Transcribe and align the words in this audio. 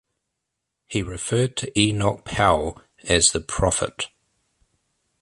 He 0.87 1.03
referred 1.03 1.55
to 1.57 1.79
Enoch 1.79 2.25
Powell 2.25 2.81
as 3.07 3.29
"The 3.33 3.39
Prophet". 3.39 4.07